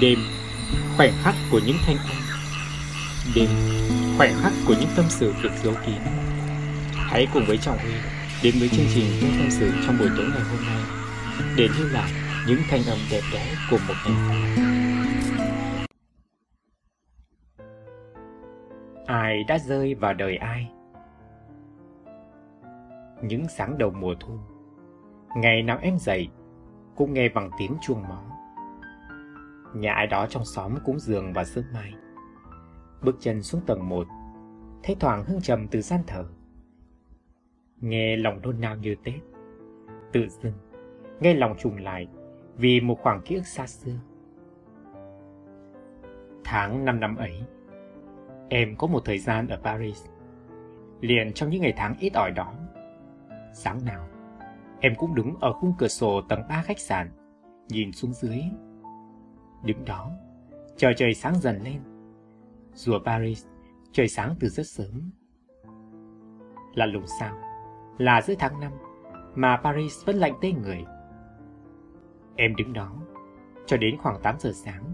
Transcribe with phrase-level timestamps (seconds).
[0.00, 0.18] Đêm,
[0.96, 2.16] khoảnh khắc của những thanh âm.
[3.34, 3.48] Đêm,
[4.16, 5.98] khoảnh khắc của những tâm sự được giấu kín.
[6.94, 7.94] Hãy cùng với Trọng Huy
[8.44, 10.82] đến với chương trình Những tâm sự trong buổi tối ngày hôm nay
[11.56, 12.10] Để lưu lại
[12.48, 14.56] những thanh âm đẹp đẽ của một ngày
[19.06, 20.70] Ai đã rơi vào đời ai?
[23.22, 24.38] Những sáng đầu mùa thu
[25.36, 26.28] Ngày nào em dậy
[26.96, 28.33] Cũng nghe bằng tiếng chuông máu
[29.74, 31.92] Nhà ai đó trong xóm cúng giường và sương mai.
[33.02, 34.06] Bước chân xuống tầng 1
[34.82, 36.24] Thấy thoảng hương trầm từ gian thờ.
[37.80, 39.14] Nghe lòng nôn nao như Tết,
[40.12, 40.52] Tự dưng,
[41.20, 42.08] Nghe lòng trùng lại
[42.56, 43.92] Vì một khoảng ký ức xa xưa.
[46.44, 47.42] Tháng 5 năm ấy,
[48.48, 50.04] Em có một thời gian ở Paris.
[51.00, 52.54] Liền trong những ngày tháng ít ỏi đó,
[53.54, 54.08] Sáng nào,
[54.80, 57.10] Em cũng đứng ở khung cửa sổ tầng 3 khách sạn,
[57.68, 58.40] Nhìn xuống dưới.
[59.64, 60.10] Đứng đó,
[60.76, 61.80] Chờ trời sáng dần lên.
[62.74, 63.46] Rùa Paris,
[63.92, 65.10] Trời sáng từ rất sớm.
[66.74, 67.38] Là lùng sao?
[67.98, 68.72] Là giữa tháng 5
[69.34, 70.84] Mà Paris vẫn lạnh tê người.
[72.36, 72.92] Em đứng đó,
[73.66, 74.84] Cho đến khoảng 8 giờ sáng,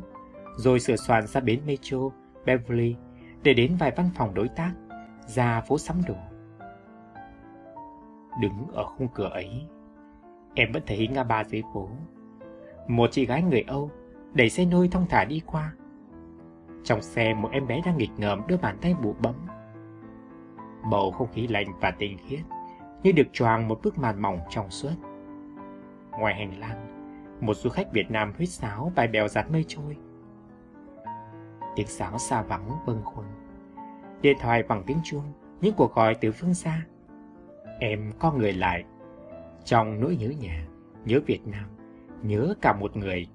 [0.56, 1.98] Rồi sửa soạn ra bến metro
[2.44, 2.96] Beverly
[3.42, 4.72] Để đến vài văn phòng đối tác,
[5.26, 6.14] Ra phố sắm đồ.
[8.40, 9.66] Đứng ở khung cửa ấy,
[10.54, 11.88] Em vẫn thấy ngã ba dưới phố.
[12.88, 13.90] Một chị gái người Âu
[14.34, 15.72] Đẩy xe nôi thong thả đi qua.
[16.84, 19.34] Trong xe, một em bé đang nghịch ngợm đưa bàn tay bụ bấm
[20.90, 22.40] Bầu không khí lạnh và tinh khiết
[23.02, 24.92] Như được choàng một bức màn mỏng trong suốt.
[26.10, 26.86] Ngoài hành lang,
[27.40, 29.96] Một du khách Việt Nam huýt sáo bài bèo giặt mây trôi.
[31.76, 33.26] Tiếng sáo xa vắng vâng khuâng.
[34.22, 36.82] Điện thoại bằng tiếng chuông, Những cuộc gọi từ phương xa.
[37.80, 38.84] Em có người lại,
[39.64, 40.66] Trong nỗi nhớ nhà,
[41.04, 41.66] Nhớ Việt Nam,
[42.22, 43.28] Nhớ cả một người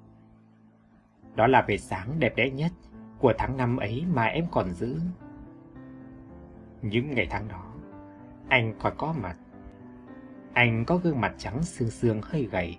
[1.35, 2.71] đó là về sáng đẹp đẽ nhất
[3.19, 4.99] Của tháng năm ấy mà em còn giữ.
[6.81, 7.73] Những ngày tháng đó
[8.49, 9.35] Anh còn có mặt.
[10.53, 12.77] Anh có gương mặt trắng xương xương hơi gầy.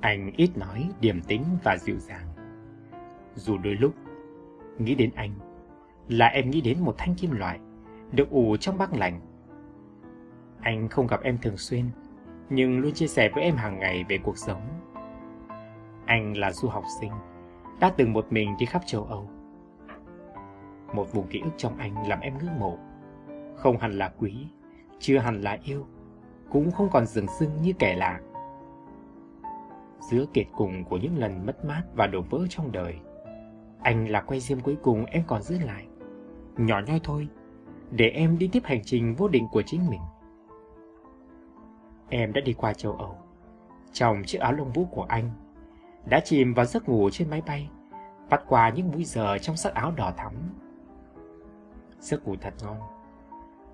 [0.00, 2.26] Anh ít nói, điềm tĩnh và dịu dàng.
[3.34, 3.94] Dù đôi lúc
[4.78, 5.34] Nghĩ đến anh
[6.08, 7.58] Là em nghĩ đến một thanh kim loại
[8.12, 9.20] Được ủ trong băng lạnh
[10.62, 11.84] anh không gặp em thường xuyên,
[12.50, 14.60] nhưng luôn chia sẻ với em hàng ngày về cuộc sống.
[16.06, 17.12] Anh là du học sinh,
[17.80, 19.28] đã từng một mình đi khắp châu Âu.
[20.94, 22.78] Một vùng ký ức trong anh làm em ngưỡng mộ.
[23.56, 24.46] Không hẳn là quý,
[24.98, 25.86] chưa hẳn là yêu,
[26.50, 28.20] cũng không còn dừng dưng như kẻ lạ.
[30.10, 32.94] Giữa kiệt cùng của những lần mất mát và đổ vỡ trong đời,
[33.82, 35.86] anh là quay diêm cuối cùng em còn giữ lại.
[36.56, 37.28] Nhỏ nhoi thôi,
[37.90, 40.00] để em đi tiếp hành trình vô định của chính mình.
[42.08, 43.16] Em đã đi qua châu Âu
[43.92, 45.30] Trong chiếc áo lông vũ của anh
[46.08, 47.70] đã chìm vào giấc ngủ trên máy bay,
[48.30, 50.32] Vắt qua những múi giờ trong sắc áo đỏ thắm.
[52.00, 52.78] Giấc ngủ thật ngon.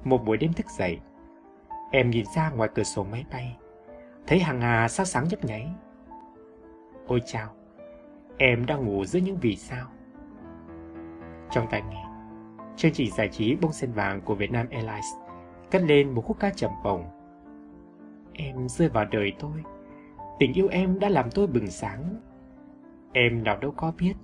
[0.04, 1.00] Một buổi đêm thức dậy,
[1.90, 3.56] Em nhìn ra ngoài cửa sổ máy bay,
[4.26, 5.68] Thấy hàng hà sao sáng nhấp nháy.
[7.06, 7.48] Ôi chào,
[8.38, 9.86] Em đang ngủ giữa những vì sao?
[11.50, 12.04] Trong tai nghe,
[12.76, 15.14] Chương trình giải trí bông sen vàng của Vietnam Airlines
[15.70, 17.04] cất lên một khúc ca trầm bổng
[18.32, 19.73] Em rơi vào đời tôi.
[20.38, 22.20] Tình yêu em đã làm tôi bừng sáng
[23.12, 24.14] Em nào đâu có biết,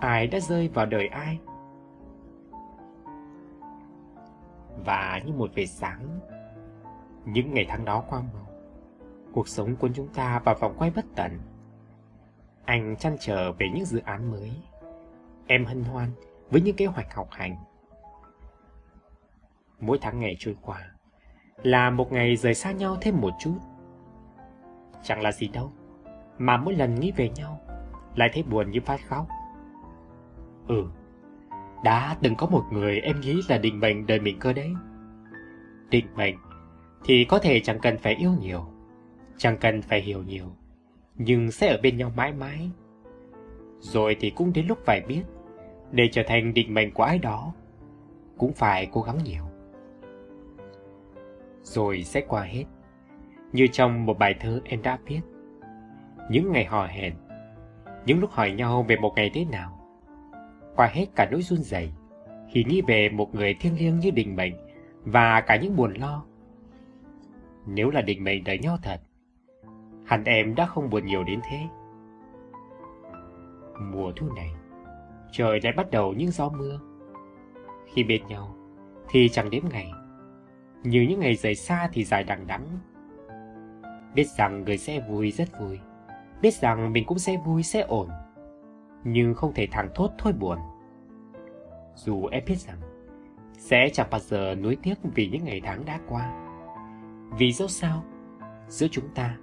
[0.00, 1.38] Ai đã rơi vào đời ai
[4.84, 6.20] Và như một vệt sáng,
[7.24, 8.46] Những ngày tháng đó qua màu.
[9.32, 11.38] Cuộc sống của chúng ta vào vòng quay bất tận
[12.64, 14.52] Anh chăn trở về những dự án mới
[15.46, 16.10] Em hân hoan
[16.50, 17.56] với những kế hoạch học hành
[19.80, 20.90] Mỗi tháng ngày trôi qua
[21.62, 23.58] là một ngày rời xa nhau thêm một chút.
[25.02, 25.72] Chẳng là gì đâu,
[26.38, 27.60] mà mỗi lần nghĩ về nhau,
[28.14, 29.26] lại thấy buồn như phát khóc.
[30.68, 30.84] Ừ,
[31.84, 34.72] đã từng có một người em nghĩ là định mệnh đời mình cơ đấy.
[35.90, 36.36] Định mệnh
[37.04, 38.66] thì có thể chẳng cần phải yêu nhiều,
[39.36, 40.46] chẳng cần phải hiểu nhiều,
[41.16, 42.70] nhưng sẽ ở bên nhau mãi mãi.
[43.78, 45.22] Rồi thì cũng đến lúc phải biết,
[45.90, 47.52] để trở thành định mệnh của ai đó,
[48.38, 49.44] cũng phải cố gắng nhiều
[51.62, 52.64] rồi sẽ qua hết.
[53.52, 55.20] Như trong một bài thơ em đã viết.
[56.30, 57.14] Những ngày hò hẹn,
[58.06, 59.78] những lúc hỏi nhau về một ngày thế nào.
[60.76, 61.92] Qua hết cả nỗi run rẩy
[62.50, 64.54] khi nghĩ về một người thiêng liêng như định mệnh
[65.04, 66.24] và cả những buồn lo.
[67.66, 69.00] Nếu là định mệnh đời nhau thật,
[70.06, 71.58] hẳn em đã không buồn nhiều đến thế.
[73.92, 74.50] Mùa thu này,
[75.32, 76.80] trời lại bắt đầu những gió mưa.
[77.94, 78.56] Khi bên nhau,
[79.08, 79.92] thì chẳng đếm ngày
[80.82, 82.78] như những ngày rời xa thì dài đằng đẵng.
[84.14, 85.78] Biết rằng người sẽ vui rất vui,
[86.42, 88.08] biết rằng mình cũng sẽ vui sẽ ổn.
[89.04, 90.58] nhưng không thể thẳng thốt thôi buồn.
[91.94, 92.78] Dù em biết rằng
[93.58, 96.32] sẽ chẳng bao giờ nuối tiếc vì những ngày tháng đã qua.
[97.38, 98.04] Vì dẫu sao,
[98.68, 99.36] giữa chúng ta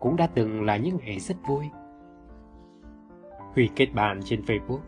[0.00, 1.64] cũng đã từng là những ngày rất vui.
[3.54, 4.80] hủy kết bạn trên Facebook,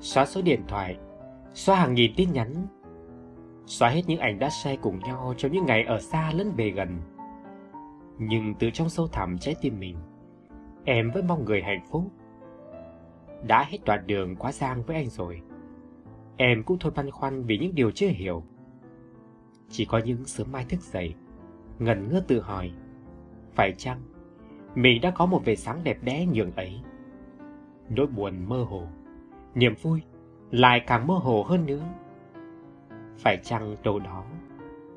[0.00, 0.96] xóa số điện thoại,
[1.54, 2.66] xóa hàng nghìn tin nhắn,
[3.66, 6.70] xóa hết những ảnh đã share cùng nhau trong những ngày ở xa lẫn bề
[6.70, 7.00] gần.
[8.18, 9.96] Nhưng từ trong sâu thẳm trái tim mình,
[10.84, 12.12] em vẫn mong người hạnh phúc.
[13.46, 15.40] Đã hết đoạn đường quá giang với anh rồi.
[16.36, 18.42] Em cũng thôi băn khoăn vì những điều chưa hiểu.
[19.68, 21.14] Chỉ có những sớm mai thức dậy,
[21.78, 22.72] ngần ngơ tự hỏi,
[23.54, 24.02] phải chăng
[24.74, 26.80] mình đã có một về sáng đẹp đẽ nhường ấy?
[27.88, 28.82] Nỗi buồn mơ hồ,
[29.54, 30.02] niềm vui
[30.50, 31.82] lại càng mơ hồ hơn nữa.
[33.18, 34.24] Phải chăng đâu đó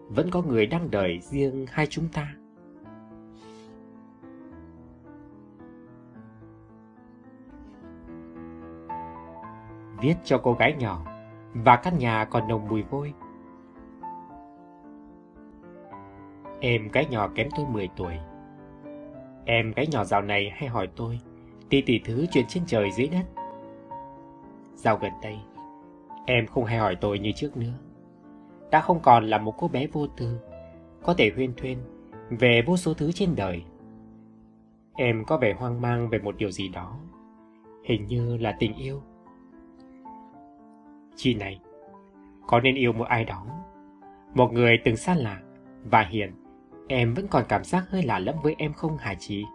[0.09, 2.35] vẫn có người đang đợi riêng hai chúng ta?
[10.01, 11.05] Viết cho cô gái nhỏ
[11.53, 13.13] và căn nhà còn nồng mùi vôi.
[16.59, 18.13] Em gái nhỏ kém tôi 10 tuổi.
[19.45, 21.19] Em gái nhỏ dạo này hay hỏi tôi
[21.71, 23.25] tỷ tỷ thứ chuyện trên trời dưới đất.
[24.75, 25.37] Dạo gần đây,
[26.25, 27.73] em không hay hỏi tôi như trước nữa.
[28.71, 30.39] Đã không còn là một cô bé vô tư,
[31.03, 31.77] có thể huyên thuyên
[32.29, 33.63] về vô số thứ trên đời.
[34.93, 36.97] Em có vẻ hoang mang về một điều gì đó,
[37.83, 39.01] hình như là tình yêu
[41.21, 41.59] chi này,
[42.47, 43.45] có nên yêu một ai đó,
[44.33, 45.39] một người từng xa lạ
[45.83, 46.33] và hiện
[46.87, 49.45] em vẫn còn cảm giác hơi lạ lẫm với em không hả chị?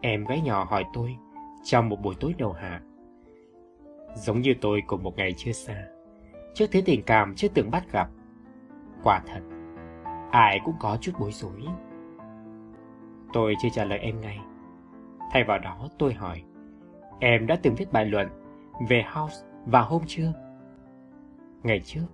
[0.00, 1.16] Em gái nhỏ hỏi tôi
[1.64, 2.80] trong một buổi tối đầu hạ.
[4.14, 5.84] Giống như tôi cùng một ngày chưa xa,
[6.54, 8.08] trước thế tình cảm chưa từng bắt gặp.
[9.02, 9.40] Quả thật,
[10.30, 11.62] ai cũng có chút bối rối.
[13.32, 14.38] Tôi chưa trả lời em ngay.
[15.32, 16.42] Thay vào đó tôi hỏi,
[17.20, 18.28] em đã từng viết bài luận
[18.88, 20.32] về House và hôm trưa.
[21.62, 22.06] Ngày trước,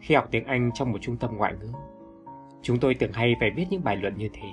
[0.00, 1.72] khi học tiếng Anh trong một trung tâm ngoại ngữ,
[2.62, 4.48] chúng tôi từng hay phải viết những bài luận như thế.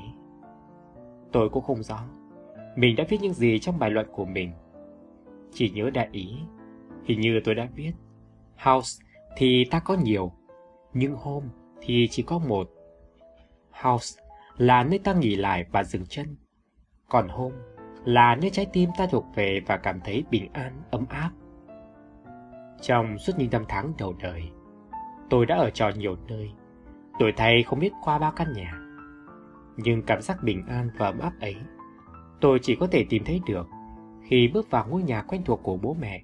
[1.32, 2.00] Tôi cũng không rõ
[2.76, 4.52] mình đã viết những gì trong bài luận của mình.
[5.54, 6.38] Chỉ nhớ đại ý,
[7.04, 7.92] hình như tôi đã viết.
[8.58, 9.04] House
[9.38, 10.32] thì ta có nhiều,
[10.94, 11.48] nhưng home
[11.82, 12.70] thì chỉ có một.
[13.72, 14.22] House
[14.58, 16.36] là nơi ta nghỉ lại và dừng chân.
[17.10, 17.56] Còn home
[18.06, 21.32] là nơi trái tim ta thuộc về và cảm thấy bình an, ấm áp.
[22.84, 24.44] Trong suốt những năm tháng đầu đời,
[25.30, 26.52] tôi đã ở trò nhiều nơi,
[27.20, 28.74] đổi thay không biết qua bao căn nhà.
[29.78, 31.56] Nhưng cảm giác bình an và ấm áp ấy
[32.42, 33.68] tôi chỉ có thể tìm thấy được
[34.24, 36.24] khi bước vào ngôi nhà quen thuộc của bố mẹ.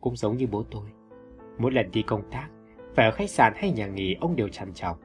[0.00, 0.90] Cũng giống như bố tôi,
[1.58, 2.48] mỗi lần đi công tác,
[2.94, 4.98] phải ở khách sạn hay nhà nghỉ ông đều trằn trọc.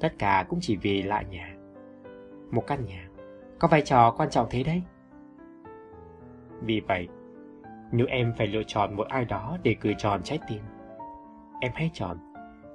[0.00, 1.54] Tất cả cũng chỉ vì lại nhà.
[2.50, 3.08] Một căn nhà,
[3.58, 4.82] có vai trò quan trọng thế đấy.
[6.60, 7.08] Vì vậy,
[7.92, 10.62] nếu em phải lựa chọn một ai đó để cười tròn trái tim,
[11.60, 12.18] em hãy chọn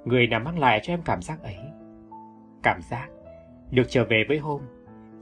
[0.04, 1.58] người nào mang lại cho em cảm giác ấy.
[2.62, 3.08] Cảm giác
[3.70, 4.60] được trở về với hôm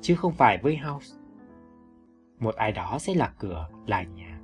[0.01, 1.17] chứ không phải với house.
[2.41, 4.39] Một ai đó sẽ là cửa, là nhà,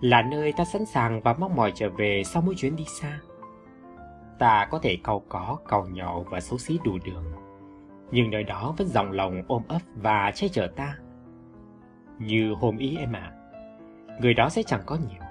[0.00, 3.20] là nơi ta sẵn sàng và mong mỏi trở về sau mỗi chuyến đi xa.
[4.38, 7.24] Ta có thể cầu có, cầu nhậu và xấu xí đủ đường,
[8.10, 10.96] nhưng nơi đó vẫn dòng lòng ôm ấp và che chở ta.
[12.18, 13.41] Như hôm ý em ạ, à,
[14.20, 15.22] người đó sẽ chẳng có nhiều,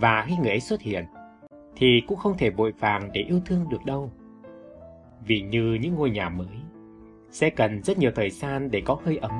[0.00, 1.04] và khi người ấy xuất hiện,
[1.76, 4.10] thì cũng không thể vội vàng để yêu thương được đâu.
[5.26, 6.56] Vì như những ngôi nhà mới,
[7.30, 9.32] sẽ cần rất nhiều thời gian để có hơi ấm.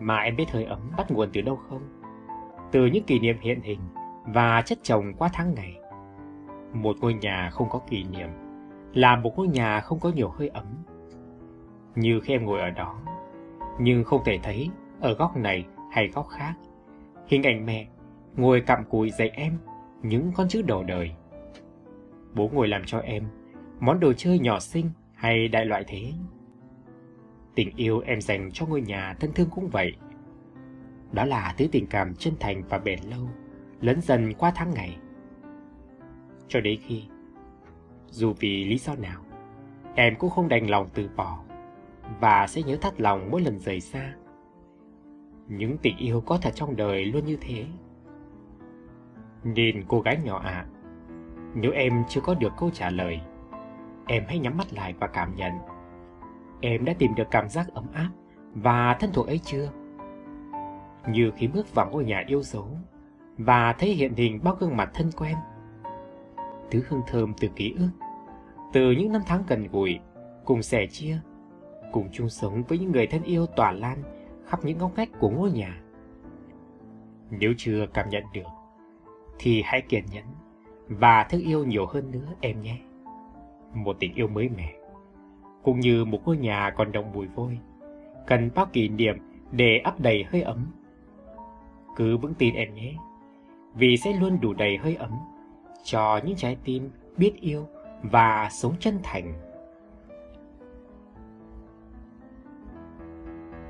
[0.00, 1.82] Mà em biết hơi ấm bắt nguồn từ đâu không?
[2.72, 3.80] Từ những kỷ niệm hiện hình
[4.26, 5.76] và chất chồng qua tháng ngày.
[6.72, 8.28] Một ngôi nhà không có kỷ niệm
[8.94, 10.66] là một ngôi nhà không có nhiều hơi ấm.
[11.94, 12.98] Như khi em ngồi ở đó,
[13.80, 16.54] nhưng không thể thấy ở góc này hay góc khác.
[17.28, 17.86] Hình ảnh mẹ
[18.36, 19.58] ngồi cặm cụi dạy em
[20.02, 21.10] những con chữ đầu đời.
[22.34, 23.24] Bố ngồi làm cho em
[23.80, 26.12] món đồ chơi nhỏ xinh hay đại loại thế.
[27.54, 29.92] Tình yêu em dành cho ngôi nhà thân thương cũng vậy.
[31.12, 33.28] Đó là thứ tình cảm chân thành và bền lâu,
[33.80, 34.96] lấn dần qua tháng ngày.
[36.48, 37.02] Cho đến khi,
[38.06, 39.22] dù vì lý do nào,
[39.94, 41.44] em cũng không đành lòng từ bỏ
[42.20, 44.14] và sẽ nhớ thắt lòng mỗi lần rời xa.
[45.48, 47.66] Những tình yêu có thật trong đời luôn như thế.
[49.44, 50.66] Nên cô gái nhỏ ạ, à,
[51.54, 53.20] nếu em chưa có được câu trả lời,
[54.06, 55.52] em hãy nhắm mắt lại và cảm nhận
[56.60, 58.10] Em đã tìm được cảm giác ấm áp
[58.54, 59.70] và thân thuộc ấy chưa?
[61.08, 62.68] Như khi bước vào ngôi nhà yêu dấu
[63.38, 65.34] và thấy hiện hình bao gương mặt thân quen.
[66.70, 67.90] Thứ hương thơm từ ký ức,
[68.72, 69.98] từ những năm tháng gần gũi,
[70.44, 71.18] cùng sẻ chia,
[71.92, 74.02] cùng chung sống với những người thân yêu tỏa lan
[74.48, 75.80] khắp những ngóc ngách của ngôi nhà.
[77.30, 78.48] Nếu chưa cảm nhận được,
[79.38, 80.24] thì hãy kiên nhẫn
[80.88, 82.78] và thương yêu nhiều hơn nữa em nhé.
[83.74, 84.74] Một tình yêu mới mẻ,
[85.62, 87.58] cũng như một ngôi nhà còn đồng mùi vôi,
[88.26, 89.18] cần bao kỷ niệm
[89.52, 90.66] để ấp đầy hơi ấm.
[91.96, 92.94] Cứ vững tin em nhé,
[93.74, 95.12] vì sẽ luôn đủ đầy hơi ấm
[95.82, 97.66] cho những trái tim biết yêu
[98.02, 99.47] và sống chân thành.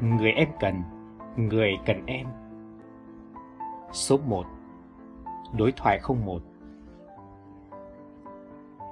[0.01, 0.83] Người em cần,
[1.37, 2.27] người cần em.
[3.93, 4.47] Số 1
[5.59, 6.43] Đối thoại 01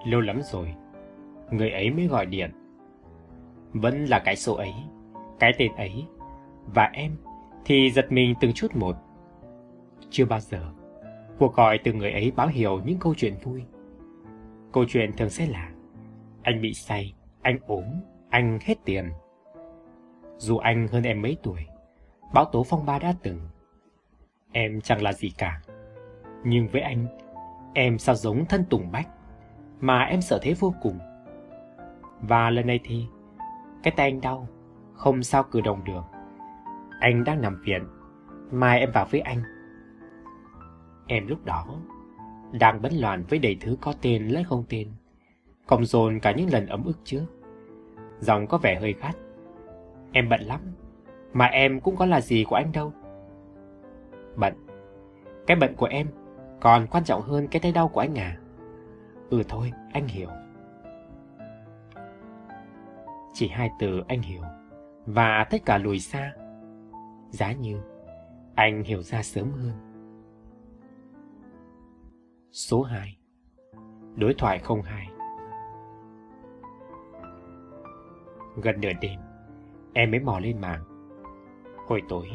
[0.07, 0.75] Lâu lắm rồi,
[1.51, 2.51] người ấy mới gọi điện.
[3.73, 4.75] Vẫn là cái số ấy,
[5.39, 6.07] cái tên ấy,
[6.75, 7.17] và em
[7.65, 8.97] thì giật mình từng chút một.
[10.11, 10.73] Chưa bao giờ,
[11.39, 13.65] cuộc gọi từ người ấy báo hiệu những câu chuyện vui.
[14.73, 15.71] Câu chuyện thường sẽ là
[16.43, 17.85] Anh bị say, anh ốm,
[18.31, 19.11] anh hết tiền.
[20.39, 21.67] Dù anh hơn em mấy tuổi,
[22.35, 23.41] bão tố phong ba đã từng.
[24.53, 25.61] Em chẳng là gì cả.
[26.45, 27.07] Nhưng với anh,
[27.75, 29.09] em sao giống thân Tùng Bách,
[29.81, 30.99] mà em sợ thế vô cùng.
[32.21, 33.07] Và lần này thì,
[33.83, 34.49] cái tay anh đau,
[34.95, 36.03] không sao cử động được.
[37.01, 37.87] Anh đang nằm viện,
[38.51, 39.43] mai em vào với anh.
[41.07, 41.67] Em lúc đó
[42.53, 44.93] đang bấn loạn với đầy thứ có tên lẫn không tên,
[45.67, 47.27] cộng dồn cả những lần ấm ức trước.
[48.21, 49.17] Giọng có vẻ hơi gắt.
[50.17, 50.61] Em bận lắm,
[51.33, 52.93] mà em cũng có là gì của anh đâu.
[54.37, 54.55] Bận.
[55.47, 56.07] Cái bận của em
[56.61, 58.37] còn quan trọng hơn cái tay đau của anh à?
[59.31, 60.29] Ừ thôi, anh hiểu.
[63.33, 64.43] Chỉ hai từ anh hiểu,
[65.07, 66.33] và tất cả lùi xa.
[67.31, 67.81] Giá như
[68.55, 69.73] anh hiểu ra sớm hơn.
[72.51, 73.19] Số 2
[74.15, 75.07] Đối thoại 02
[78.63, 79.21] Gần nửa đêm,
[79.97, 80.81] em mới mò lên mạng.
[81.87, 82.29] Hồi tối,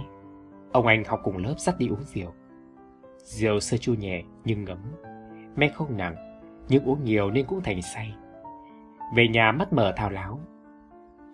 [0.72, 2.34] ông anh học cùng lớp dắt đi uống rượu.
[3.18, 4.78] Rượu sơ chua nhẹ nhưng ngấm,
[5.56, 6.16] men không nặng,
[6.68, 8.16] nhưng uống nhiều nên cũng thành say.
[9.16, 10.40] Về nhà mắt mở thao láo.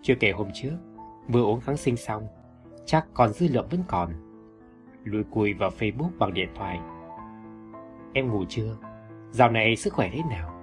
[0.02, 0.76] Chưa kể hôm trước,
[1.28, 2.26] vừa uống kháng sinh xong,
[2.84, 4.12] chắc còn dư lượng vẫn còn.
[5.04, 6.80] Lùi cùi vào Facebook bằng điện thoại.
[8.12, 8.76] Em ngủ chưa?
[9.30, 10.54] Dạo này sức khỏe thế nào?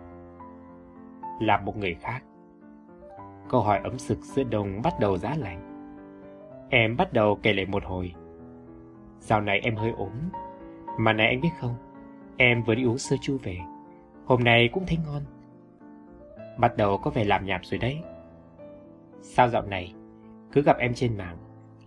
[1.41, 2.23] Là một người khác.
[3.49, 5.61] Câu hỏi ấm sực giữa đông bắt đầu giá lạnh.
[6.69, 8.13] Em bắt đầu kể lại một hồi.
[9.19, 10.11] Dạo này em hơi ốm.
[10.99, 11.75] Mà này anh biết không,
[12.37, 13.57] em vừa đi uống sơ chu về.
[14.25, 15.21] Hôm nay cũng thấy ngon.
[16.57, 17.99] Bắt đầu có vẻ làm nhảm rồi đấy.
[19.21, 19.93] Sao dạo này,
[20.51, 21.37] cứ gặp em trên mạng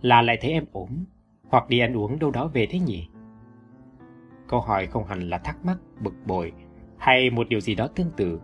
[0.01, 0.89] là lại thấy em ốm
[1.49, 3.07] hoặc đi ăn uống đâu đó về thế nhỉ?
[4.47, 6.53] Câu hỏi không hẳn là thắc mắc, bực bội
[6.97, 8.39] hay một điều gì đó tương tự.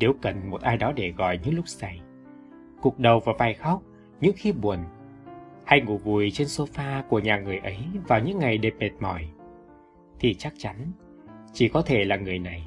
[0.00, 2.00] Nếu cần một ai đó để gọi những lúc say,
[2.80, 3.82] cục đầu vào vai khóc
[4.20, 4.78] những khi buồn,
[5.64, 7.78] hay ngủ vùi trên sofa của nhà người ấy
[8.08, 9.28] vào những ngày đêm mệt mỏi,
[10.18, 10.76] thì chắc chắn
[11.52, 12.66] chỉ có thể là người này.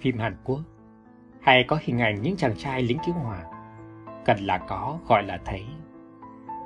[0.00, 0.60] Phim Hàn Quốc
[1.40, 3.44] hay có hình ảnh những chàng trai lính cứu hỏa,
[4.24, 5.64] cần là có gọi là thấy.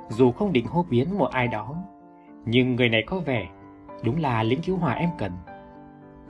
[0.09, 1.75] Dù không định hô biến một ai đó,
[2.45, 3.49] nhưng người này có vẻ
[4.03, 5.31] đúng là lính cứu hỏa em cần.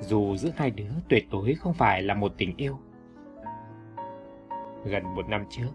[0.02, 2.78] Dù giữa hai đứa tuyệt đối không phải là một tình yêu.
[4.86, 5.72] Gần một năm trước,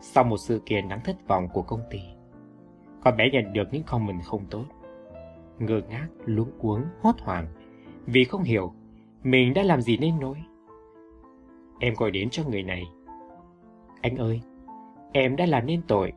[0.00, 2.00] sau một sự kiện đáng thất vọng của công ty,
[3.02, 4.64] con bé nhận được những comment không tốt.
[5.58, 7.46] Ngơ ngác, luống cuống, hốt hoảng
[8.06, 8.72] vì không hiểu
[9.22, 10.36] mình đã làm gì nên nỗi.
[11.80, 12.84] Em gọi đến cho người này.
[14.00, 14.40] Anh ơi,
[15.12, 16.12] em đã làm nên tội.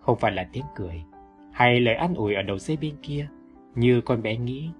[0.00, 1.04] Không phải là tiếng cười
[1.52, 3.28] hay lời an ủi ở đầu dây bên kia
[3.74, 4.70] như con bé nghĩ.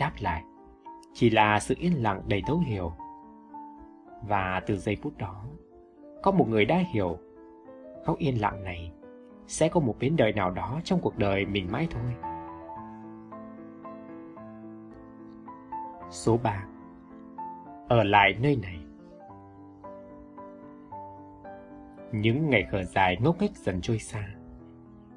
[0.00, 0.42] Đáp lại,
[1.12, 2.92] chỉ là sự yên lặng đầy thấu hiểu.
[4.28, 5.44] Và từ giây phút đó,
[6.22, 7.18] có một người đã hiểu
[8.04, 8.92] khóc yên lặng này
[9.46, 12.30] sẽ có một biến đời nào đó trong cuộc đời mình mãi thôi.
[16.10, 16.64] Số 3
[17.88, 18.78] Ở lại nơi này
[22.12, 24.28] Những ngày khờ dài ngốc nghếch dần trôi xa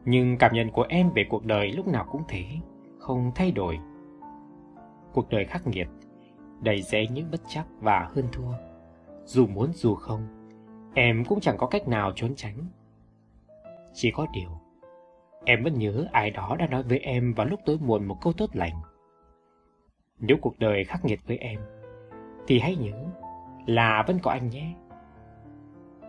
[0.05, 2.45] Nhưng cảm nhận của em về cuộc đời lúc nào cũng thế
[2.99, 3.79] Không thay đổi
[5.13, 5.87] Cuộc đời khắc nghiệt
[6.61, 8.53] Đầy rẽ những bất chắc và hơn thua
[9.25, 10.27] Dù muốn dù không
[10.93, 12.57] Em cũng chẳng có cách nào trốn tránh
[13.93, 14.49] Chỉ có điều
[15.45, 18.33] Em vẫn nhớ ai đó đã nói với em vào lúc tối muộn một câu
[18.33, 18.81] tốt lành
[20.19, 21.59] nếu cuộc đời khắc nghiệt với em,
[22.47, 23.05] thì hãy nhớ
[23.65, 24.73] là vẫn có anh nhé.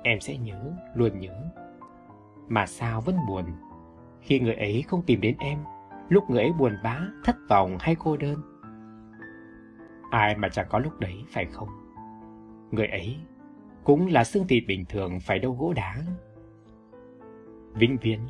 [0.03, 1.51] Em sẽ nhớ, luôn nhớ.
[2.49, 3.45] Mà sao vẫn buồn
[4.21, 5.59] khi người ấy không tìm đến em
[6.09, 8.54] lúc người ấy buồn bã, thất vọng hay cô đơn.
[10.14, 11.68] Ai mà chẳng có lúc đấy phải không?
[12.71, 13.16] Người ấy
[13.85, 15.97] cũng là xương thịt bình thường phải đâu gỗ đá.
[17.73, 18.21] Vĩnh viễn,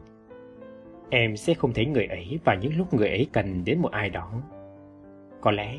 [1.10, 4.10] em sẽ không thấy người ấy vào những lúc người ấy cần đến một ai
[4.10, 4.32] đó.
[5.40, 5.78] Có lẽ,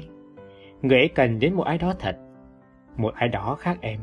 [0.81, 2.17] người ấy cần đến một ai đó thật,
[2.97, 3.99] một ai đó khác em.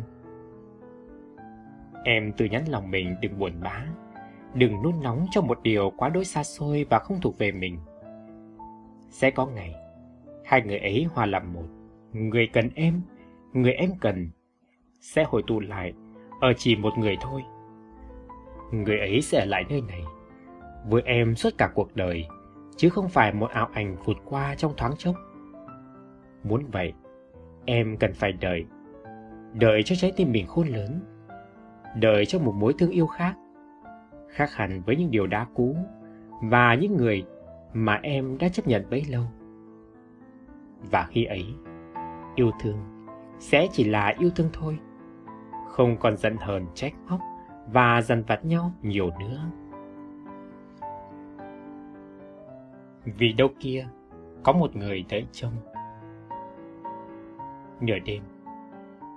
[2.05, 3.87] Em tự nhắn lòng mình đừng buồn bã,
[4.55, 7.79] đừng nôn nóng cho một điều quá đối xa xôi và không thuộc về mình.
[9.11, 9.75] Sẽ có ngày,
[10.45, 11.67] hai người ấy hòa làm một,
[12.13, 13.03] người cần em,
[13.53, 14.31] người em cần,
[15.01, 15.93] sẽ hồi tụ lại
[16.41, 17.43] ở chỉ một người thôi.
[18.73, 20.03] Người ấy sẽ ở lại nơi này,
[20.89, 22.27] với em suốt cả cuộc đời,
[22.77, 25.15] chứ không phải một ảo ảnh vụt qua trong thoáng chốc.
[26.45, 26.93] Muốn vậy,
[27.65, 28.65] em cần phải đợi,
[29.53, 31.01] đợi cho trái tim mình khôn lớn,
[31.97, 33.35] đợi cho một mối thương yêu khác,
[34.29, 35.77] khác hẳn với những điều đã cũ
[36.43, 37.25] và những người
[37.73, 39.25] mà em đã chấp nhận bấy lâu.
[40.91, 41.45] Và khi ấy,
[42.35, 43.07] yêu thương
[43.39, 44.79] sẽ chỉ là yêu thương thôi,
[45.67, 47.21] không còn giận hờn trách móc
[47.73, 49.51] và dằn vặt nhau nhiều nữa.
[53.05, 53.87] Vì đâu kia
[54.43, 55.53] có một người tới trông.
[57.81, 58.23] Nửa đêm,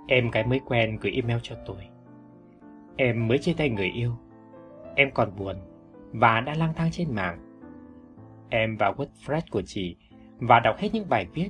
[0.06, 1.88] em gái mới quen gửi email cho tôi.
[2.96, 4.12] Em mới chia tay người yêu.
[4.94, 5.56] Em còn buồn
[6.12, 7.38] và đã lang thang trên mạng.
[8.50, 9.96] Em vào WordPress của chị
[10.38, 11.48] và đọc hết những bài viết,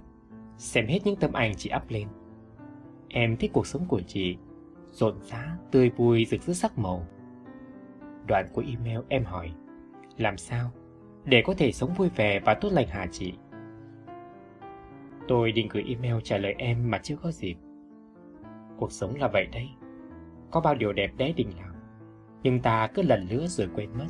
[0.56, 2.08] xem hết những tấm ảnh chị up lên.
[3.08, 4.36] Em thích cuộc sống của chị,
[4.86, 7.06] rộn rã, tươi vui, rực rỡ sắc màu.
[8.28, 9.52] Đoạn của email em hỏi,
[10.16, 10.70] làm sao
[11.24, 13.34] để có thể sống vui vẻ và tốt lành hả chị?
[15.28, 17.56] Tôi định gửi email trả lời em mà chưa có dịp.
[18.76, 19.68] Cuộc sống là vậy đấy.
[20.50, 21.74] Có bao điều đẹp đẽ định làm,
[22.42, 24.06] nhưng ta cứ lần lứa rồi quên mất.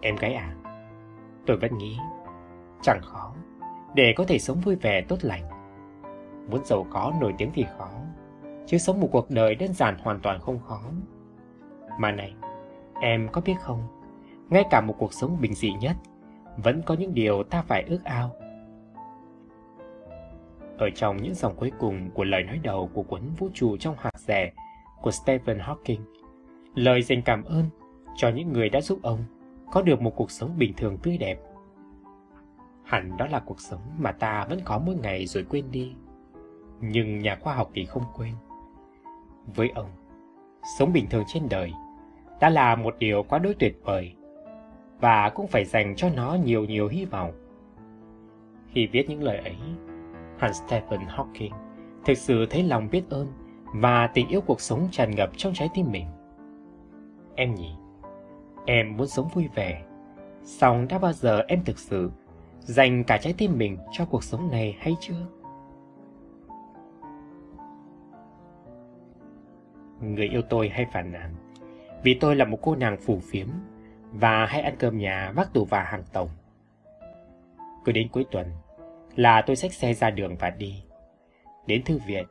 [0.00, 0.56] Em gái à,
[1.46, 1.96] tôi vẫn nghĩ
[2.82, 3.34] chẳng khó
[3.96, 5.42] để có thể sống vui vẻ tốt lành.
[6.50, 7.90] Muốn giàu có nổi tiếng thì khó,
[8.66, 10.82] chứ sống một cuộc đời đơn giản hoàn toàn không khó.
[12.00, 12.34] Mà này,
[13.00, 13.82] em có biết không,
[14.50, 15.96] ngay cả một cuộc sống bình dị nhất,
[16.56, 18.30] vẫn có những điều ta phải ước ao.
[20.78, 23.94] Ở trong những dòng cuối cùng của lời nói đầu của cuốn Vũ trụ trong
[23.98, 24.52] hạt rẻ
[25.02, 26.00] của Stephen Hawking,
[26.74, 27.64] lời dành cảm ơn
[28.16, 29.24] cho những người đã giúp ông
[29.72, 31.38] có được một cuộc sống bình thường tươi đẹp.
[32.86, 35.94] Hẳn đó là cuộc sống mà ta vẫn có mỗi ngày rồi quên đi.
[36.80, 38.32] Nhưng nhà khoa học thì không quên.
[39.56, 39.90] Với ông,
[40.78, 41.72] sống bình thường trên đời
[42.40, 44.14] đã là một điều quá đối tuyệt vời
[45.00, 47.32] và cũng phải dành cho nó nhiều nhiều hy vọng.
[48.72, 49.56] Khi viết những lời ấy,
[50.38, 51.54] Hans Stephen Hawking
[52.04, 53.26] thực sự thấy lòng biết ơn
[53.64, 56.06] và tình yêu cuộc sống tràn ngập trong trái tim mình.
[57.34, 57.70] Em nhỉ,
[58.66, 59.84] em muốn sống vui vẻ,
[60.42, 62.10] song đã bao giờ em thực sự
[62.66, 65.26] dành cả trái tim mình cho cuộc sống này hay chưa?
[70.00, 71.34] Người yêu tôi hay phản nàn
[72.02, 73.46] vì tôi là một cô nàng phù phiếm
[74.12, 76.28] và hay ăn cơm nhà vác tủ và hàng tổng.
[77.84, 78.46] Cứ đến cuối tuần
[79.16, 80.82] là tôi xách xe ra đường và đi.
[81.66, 82.24] Đến thư viện,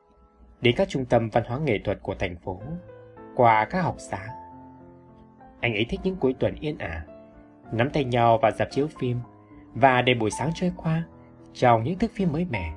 [0.62, 2.62] đến các trung tâm văn hóa nghệ thuật của thành phố,
[3.36, 4.28] qua các học xá.
[5.60, 7.06] Anh ấy thích những cuối tuần yên ả,
[7.72, 9.20] nắm tay nhau và dạp chiếu phim
[9.76, 11.04] và để buổi sáng trôi qua
[11.54, 12.74] trong những thước phim mới mẻ.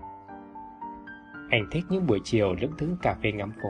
[1.51, 3.69] Anh thích những buổi chiều lững thững cà phê ngắm phố.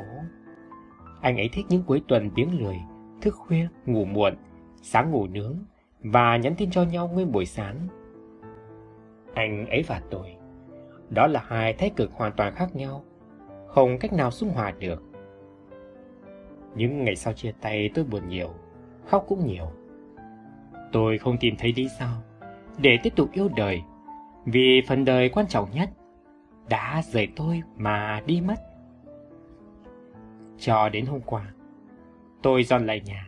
[1.20, 2.76] Anh ấy thích những cuối tuần biếng lười,
[3.20, 4.34] thức khuya, ngủ muộn
[4.82, 5.56] sáng ngủ nướng
[6.00, 7.76] và nhắn tin cho nhau nguyên buổi sáng.
[9.34, 10.36] Anh ấy và tôi,
[11.10, 13.04] đó là hai thái cực hoàn toàn khác nhau,
[13.66, 15.02] không cách nào xung hòa được.
[16.74, 18.50] Những ngày sau chia tay tôi buồn nhiều,
[19.06, 19.66] khóc cũng nhiều.
[20.92, 22.06] Tôi không tìm thấy lý do
[22.78, 23.82] để tiếp tục yêu đời,
[24.44, 25.90] vì phần đời quan trọng nhất
[26.68, 28.56] đã rời tôi mà đi mất.
[30.58, 31.52] Cho đến hôm qua,
[32.42, 33.26] tôi dọn lại nhà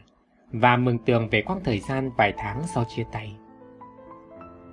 [0.53, 3.37] và mừng tường về quãng thời gian vài tháng sau chia tay.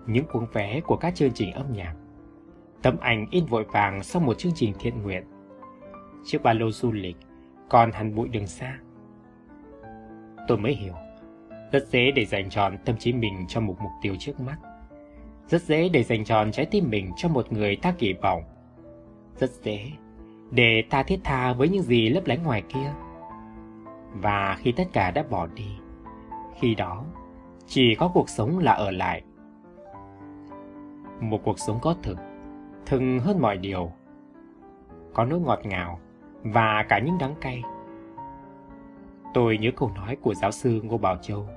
[0.08, 1.96] Những cuốn vé của các chương trình âm nhạc,
[2.82, 5.24] tấm ảnh in vội vàng sau một chương trình thiện nguyện,
[6.26, 7.18] chiếc ba lô du lịch
[7.70, 8.78] còn hẳn bụi đường xa.
[10.48, 10.94] Tôi mới hiểu,
[11.72, 14.58] rất dễ để dành trọn tâm trí mình cho một mục tiêu trước mắt.
[15.48, 18.44] Rất dễ để dành trọn trái tim mình cho một người ta kỳ vọng.
[19.36, 19.92] Rất dễ
[20.52, 22.94] để ta thiết tha với những gì lấp lánh ngoài kia
[24.14, 25.68] và khi tất cả đã bỏ đi,
[26.60, 27.04] khi đó
[27.68, 29.22] chỉ có cuộc sống là ở lại.
[31.22, 32.18] Một cuộc sống có thực,
[32.86, 33.92] thực hơn mọi điều.
[35.14, 36.00] Có nỗi ngọt ngào
[36.44, 37.64] và cả những đắng cay.
[39.34, 41.48] Tôi nhớ câu nói của giáo sư Ngô Bảo Châu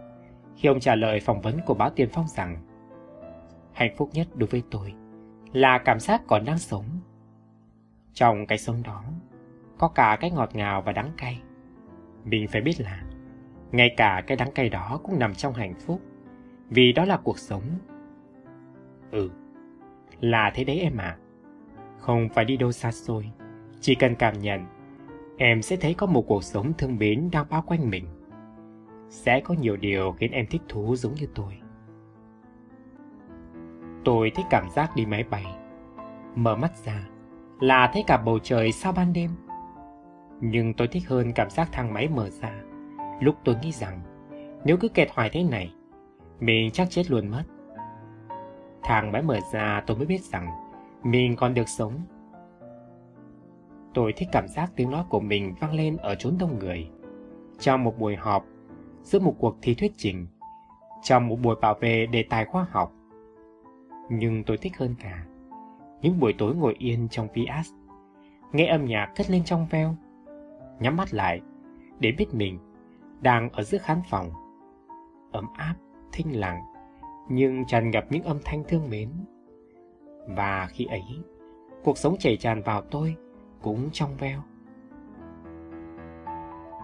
[0.61, 2.57] khi ông trả lời phỏng vấn của báo Tiền Phong rằng
[3.73, 4.94] hạnh phúc nhất đối với tôi
[5.53, 6.85] là cảm giác còn đang sống.
[8.12, 9.05] Trong cái sống đó,
[9.79, 11.42] có cả cái ngọt ngào và đắng cay.
[12.25, 13.03] Mình phải biết là
[13.73, 16.01] ngay cả cái đắng cay đó cũng nằm trong hạnh phúc.
[16.68, 17.62] vì đó là cuộc sống.
[19.11, 19.31] Ừ,
[20.20, 21.05] là thế đấy em ạ.
[21.05, 21.18] À.
[21.99, 23.31] Không phải đi đâu xa xôi,
[23.81, 24.66] chỉ cần cảm nhận,
[25.38, 28.05] em sẽ thấy có một cuộc sống thương mến đang bao quanh mình.
[29.11, 31.59] Sẽ có nhiều điều khiến em thích thú giống như tôi.
[34.05, 35.44] Tôi thích cảm giác đi máy bay.
[36.35, 37.09] Mở mắt ra
[37.61, 39.31] là thấy cả bầu trời sau ban đêm.
[40.40, 42.53] Nhưng tôi thích hơn cảm giác thang máy mở ra.
[43.20, 44.01] Lúc tôi nghĩ rằng
[44.64, 45.75] nếu cứ kẹt hoài thế này,
[46.40, 47.42] mình chắc chết luôn mất.
[48.83, 50.49] Thang máy mở ra tôi mới biết rằng
[51.03, 51.94] mình còn được sống.
[53.94, 56.90] Tôi thích cảm giác tiếng nói của mình vang lên ở chốn đông người.
[57.59, 58.44] Trong một buổi họp,
[59.02, 60.26] giữa một cuộc thi thuyết trình,
[61.02, 62.92] trong một buổi bảo vệ đề tài khoa học.
[64.10, 65.24] Nhưng tôi thích hơn cả
[66.02, 67.70] những buổi tối ngồi yên trong vias,
[68.52, 69.96] nghe âm nhạc cất lên trong veo,
[70.80, 71.40] nhắm mắt lại
[71.98, 72.58] để biết mình
[73.20, 74.30] đang ở giữa khán phòng,
[75.32, 75.74] ấm áp,
[76.12, 76.60] thinh lặng,
[77.28, 79.10] nhưng tràn ngập những âm thanh thương mến.
[80.26, 81.02] Và khi ấy,
[81.84, 83.16] cuộc sống chảy tràn vào tôi
[83.62, 84.42] cũng trong veo.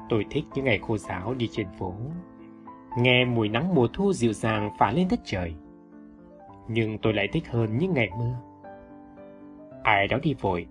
[0.08, 1.94] Tôi thích những ngày khô giáo đi trên phố,
[2.98, 5.54] nghe mùi nắng mùa thu dịu dàng phả lên đất trời.
[6.68, 8.34] Nhưng tôi lại thích hơn những ngày mưa.
[9.82, 10.66] Ai đó đi vội,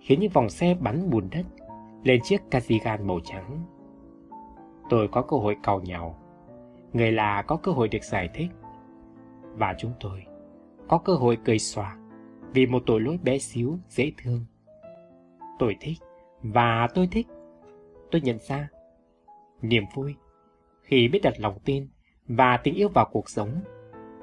[0.00, 1.46] khiến những vòng xe bắn bùn đất
[2.04, 3.62] lên chiếc cardigan màu trắng.
[4.90, 6.18] Tôi có cơ hội cầu nhau,
[6.92, 8.50] người là có cơ hội được giải thích.
[9.54, 10.24] Và chúng tôi
[10.88, 11.96] có cơ hội cười xòa
[12.52, 14.44] vì một tội lỗi bé xíu, dễ thương.
[15.58, 15.98] Tôi thích,
[16.42, 17.26] và tôi thích.
[18.10, 18.68] Tôi nhận ra
[19.62, 20.16] niềm vui
[20.82, 21.88] khi biết đặt lòng tin
[22.28, 23.60] và tình yêu vào cuộc sống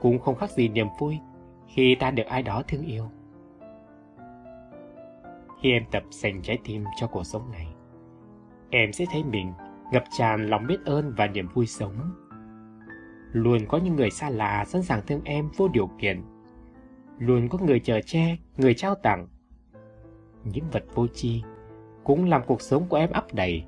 [0.01, 1.19] cũng không khác gì niềm vui
[1.67, 3.09] khi ta được ai đó thương yêu.
[5.61, 7.67] Khi em tập dành trái tim cho cuộc sống này,
[8.69, 9.53] em sẽ thấy mình
[9.91, 12.11] ngập tràn lòng biết ơn và niềm vui sống.
[13.31, 16.21] Luôn có những người xa lạ sẵn sàng thương em vô điều kiện.
[17.19, 19.27] Luôn có người chờ che, người trao tặng.
[20.43, 21.43] Những vật vô tri
[22.03, 23.63] cũng làm cuộc sống của em ấp đầy.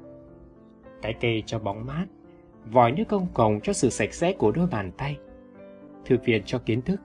[1.02, 2.06] Cái cây cho bóng mát,
[2.72, 5.18] vòi nước công cộng cho sự sạch sẽ của đôi bàn tay,
[6.06, 7.02] thư viện cho kiến thức,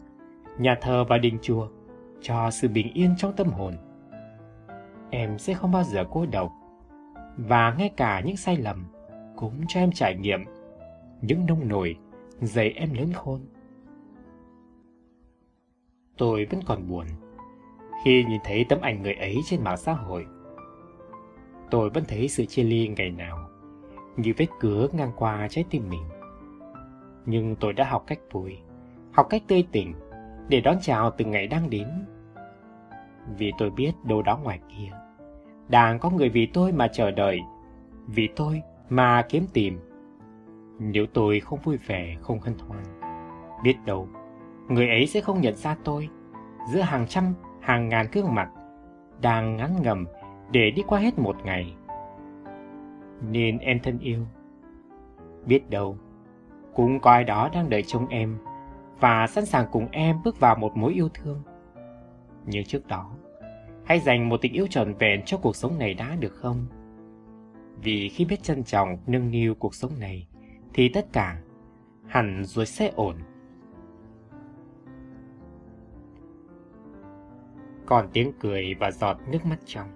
[0.58, 1.68] nhà thờ và đình chùa
[2.20, 3.74] cho sự bình yên trong tâm hồn
[5.12, 6.52] em sẽ không bao giờ cô độc.
[7.36, 8.84] Và ngay cả những sai lầm
[9.36, 10.44] cũng cho em trải nghiệm
[11.20, 11.96] những nông nổi
[12.40, 13.40] dạy em lớn khôn.
[16.16, 17.06] Tôi vẫn còn buồn
[18.04, 20.26] khi nhìn thấy tấm ảnh người ấy trên mạng xã hội.
[21.70, 23.48] Tôi vẫn thấy sự chia ly ngày nào
[24.16, 26.04] như vết cứa ngang qua trái tim mình.
[27.26, 28.58] Nhưng tôi đã học cách vui,
[29.12, 29.94] học cách tươi tỉnh
[30.48, 31.88] để đón chào từng ngày đang đến.
[33.38, 34.90] Vì tôi biết đâu đó ngoài kia
[35.68, 37.40] đang có người vì tôi mà chờ đợi,
[38.06, 39.78] vì tôi mà kiếm tìm.
[40.78, 42.82] Nếu tôi không vui vẻ, không hân hoan,
[43.64, 44.08] biết đâu,
[44.68, 46.08] người ấy sẽ không nhận ra tôi
[46.72, 47.24] giữa hàng trăm,
[47.60, 48.48] hàng ngàn gương mặt
[49.20, 50.06] đang ngắn ngầm
[50.50, 51.74] để đi qua hết một ngày.
[53.30, 54.26] Nên em thân yêu,
[55.46, 55.98] biết đâu,
[56.74, 58.38] cũng có ai đó đang đợi trông em
[59.00, 61.42] và sẵn sàng cùng em bước vào một mối yêu thương.
[62.46, 63.10] Nhưng trước đó,
[63.84, 66.66] Hãy dành một tình yêu trọn vẹn cho cuộc sống này đã được không?
[67.82, 70.26] Vì khi biết trân trọng, nâng niu cuộc sống này,
[70.74, 71.42] thì tất cả
[72.06, 73.16] hẳn rồi sẽ ổn.
[77.86, 79.88] Còn tiếng cười và giọt nước mắt trong.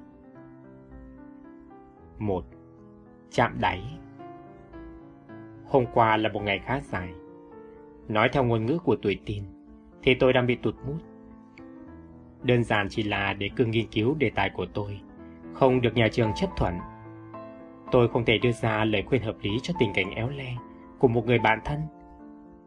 [2.19, 2.45] một
[3.31, 3.83] Chạm đáy
[5.67, 7.09] Hôm qua là một ngày khá dài.
[8.09, 9.43] Nói theo ngôn ngữ của tuổi tin,
[10.03, 10.99] thì tôi đang bị tụt mút
[12.47, 15.01] đơn giản chỉ là để cương nghiên cứu đề tài của tôi,
[15.53, 16.75] không được nhà trường chấp thuận.
[17.93, 20.57] Tôi không thể đưa ra lời khuyên hợp lý cho tình cảnh éo le
[20.99, 21.81] của một người bạn thân.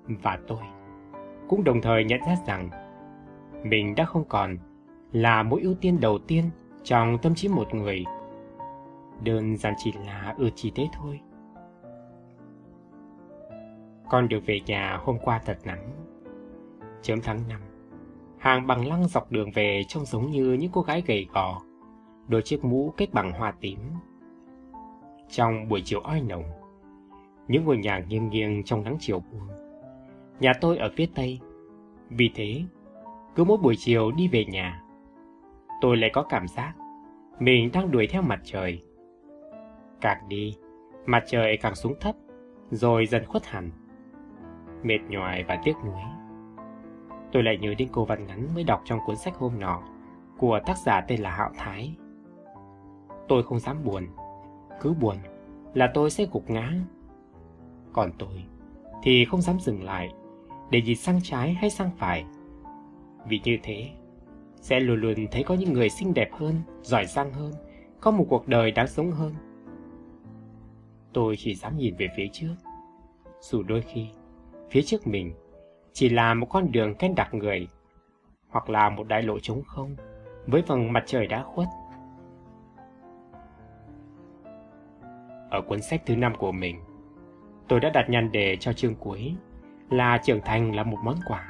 [0.07, 0.63] Và tôi
[1.47, 2.69] cũng đồng thời nhận ra rằng
[3.63, 4.57] mình đã không còn
[5.11, 6.49] là mối ưu tiên đầu tiên
[6.83, 8.05] trong tâm trí một người.
[9.23, 11.19] Đơn giản chỉ là ư chỉ thế thôi.
[14.09, 15.89] Con được về nhà hôm qua thật nắng.
[17.01, 17.61] Chớm tháng năm,
[18.37, 21.61] Hàng bằng lăng dọc đường về trông giống như những cô gái gầy gò,
[22.27, 23.79] đôi chiếc mũ kết bằng hoa tím.
[25.29, 26.43] Trong buổi chiều oi nồng,
[27.47, 29.47] những ngôi nhà nghiêng nghiêng trong nắng chiều buông.
[30.39, 31.39] Nhà tôi ở phía tây,
[32.09, 32.63] vì thế,
[33.35, 34.83] cứ mỗi buổi chiều đi về nhà,
[35.81, 36.73] tôi lại có cảm giác
[37.39, 38.83] mình đang đuổi theo mặt trời.
[40.01, 40.55] Càng đi,
[41.05, 42.15] mặt trời càng xuống thấp,
[42.71, 43.71] rồi dần khuất hẳn.
[44.83, 46.01] Mệt nhoài và tiếc nuối
[47.31, 49.81] tôi lại nhớ đến cô văn ngắn mới đọc trong cuốn sách hôm nọ
[50.37, 51.95] của tác giả tên là Hạo Thái.
[53.27, 54.07] Tôi không dám buồn,
[54.81, 55.15] cứ buồn
[55.73, 56.73] là tôi sẽ gục ngã.
[57.93, 58.43] Còn tôi
[59.03, 60.09] thì không dám dừng lại
[60.69, 62.25] để nhìn sang trái hay sang phải.
[63.27, 63.89] Vì như thế,
[64.55, 67.53] sẽ luôn luôn thấy có những người xinh đẹp hơn, giỏi giang hơn,
[67.99, 69.33] có một cuộc đời đáng sống hơn.
[71.13, 72.55] Tôi chỉ dám nhìn về phía trước,
[73.39, 74.09] dù đôi khi
[74.71, 75.33] phía trước mình
[75.93, 77.67] chỉ là một con đường khen đặc người,
[78.47, 79.95] hoặc là một đại lộ trống không
[80.47, 81.67] với vầng mặt trời đã khuất.
[85.49, 86.79] Ở cuốn sách thứ năm của mình,
[87.67, 89.35] tôi đã đặt nhan đề cho chương cuối
[89.89, 91.49] là trưởng thành là một món quà.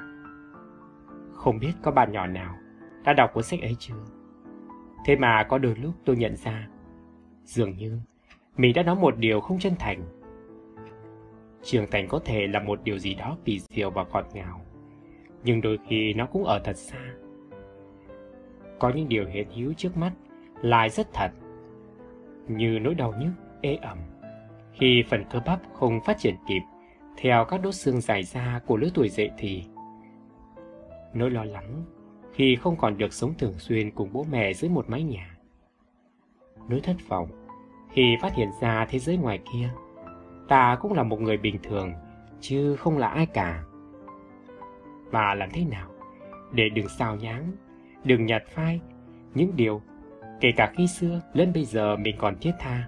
[1.33, 2.55] Không biết có bạn nhỏ nào
[3.03, 4.05] đã đọc cuốn sách ấy chưa?
[5.05, 6.67] Thế mà có đôi lúc tôi nhận ra,
[7.43, 7.99] dường như
[8.59, 10.03] mình đã nói một điều không chân thành.
[11.63, 14.61] Trưởng thành có thể là một điều gì đó kỳ diệu và ngọt ngào,
[15.43, 16.97] nhưng đôi khi nó cũng ở thật xa.
[18.79, 20.11] Có những điều hiện hữu trước mắt
[20.61, 21.31] lại rất thật,
[22.47, 23.97] như nỗi đau nhức, ê ẩm,
[24.73, 26.61] khi phần cơ bắp không phát triển kịp
[27.17, 29.63] theo các đốt xương dài ra của lứa tuổi dậy thì.
[31.13, 31.83] Nỗi lo lắng
[32.33, 35.37] khi không còn được sống thường xuyên cùng bố mẹ dưới một mái nhà.
[36.69, 37.38] Nỗi thất vọng
[37.89, 39.69] khi phát hiện ra thế giới ngoài kia,
[40.47, 41.93] ta cũng là một người bình thường,
[42.41, 43.63] chứ không là ai cả.
[45.11, 45.89] Và làm thế nào
[46.51, 47.51] để đừng sao nháng,
[48.03, 48.81] đừng nhạt phai
[49.33, 49.81] những điều
[50.41, 52.87] kể cả khi xưa lên bây giờ mình còn thiết tha.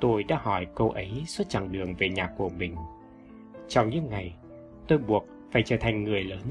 [0.00, 2.76] Tôi đã hỏi câu ấy suốt chặng đường về nhà của mình.
[3.68, 4.36] Trong những ngày,
[4.88, 6.42] tôi buộc phải trở thành người lớn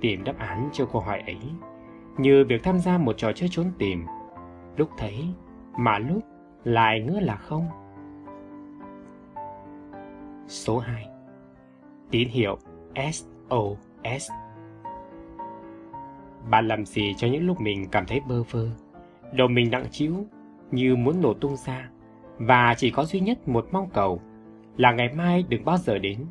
[0.00, 1.38] tìm đáp án cho câu hỏi ấy,
[2.18, 4.04] như việc tham gia một trò chơi trốn tìm,
[4.76, 5.24] lúc thấy
[5.78, 6.22] mà lúc
[6.64, 7.68] lại ngỡ là không.
[10.46, 11.08] Số 2
[12.10, 12.58] Tín hiệu
[13.12, 14.30] SOS
[16.50, 18.68] Bạn làm gì cho những lúc mình cảm thấy bơ vơ,
[19.32, 20.14] đầu mình nặng trĩu
[20.70, 21.90] như muốn nổ tung ra,
[22.38, 24.20] và chỉ có duy nhất một mong cầu
[24.76, 26.26] là ngày mai đừng bao giờ đến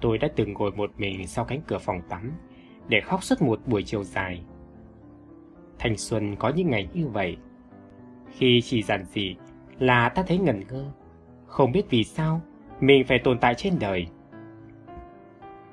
[0.00, 2.32] tôi đã từng ngồi một mình sau cánh cửa phòng tắm
[2.88, 4.44] để khóc suốt một buổi chiều dài.
[5.86, 7.36] Thanh xuân có những ngày như vậy.
[8.30, 9.36] Khi chỉ giản dị
[9.78, 10.84] là ta thấy ngẩn ngơ,
[11.46, 12.40] không biết vì sao
[12.80, 14.06] mình phải tồn tại trên đời.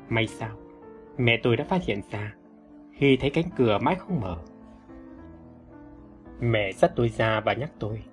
[0.09, 0.49] May sao,
[1.17, 2.33] mẹ tôi đã phát hiện ra
[2.91, 4.37] khi thấy cánh cửa mãi không mở.
[6.39, 8.03] Mẹ dắt tôi ra và nhắc tôi,